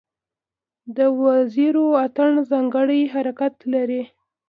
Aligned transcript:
د 0.97 0.99
وزیرو 1.23 1.85
اتن 2.05 2.31
ځانګړی 2.49 3.01
حرکت 3.13 3.55
لري. 3.73 4.01